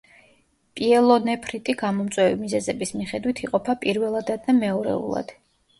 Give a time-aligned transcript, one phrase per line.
[0.79, 5.39] პიელონეფრიტი გამომწვევი მიზეზების მიხედვით იყოფა პირველადად და მეორეულად.